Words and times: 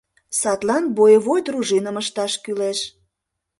Садлан 0.39 0.85
боевой 0.97 1.41
дружиным 1.47 1.95
ышташ 2.01 2.33
кӱлеш. 2.43 2.79